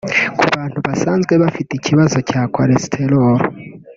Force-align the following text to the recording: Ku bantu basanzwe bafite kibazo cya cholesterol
Ku 0.37 0.43
bantu 0.53 0.77
basanzwe 0.87 1.33
bafite 1.43 1.73
kibazo 1.85 2.17
cya 2.29 2.41
cholesterol 2.55 3.37